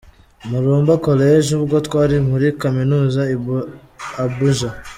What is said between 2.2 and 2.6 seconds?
muri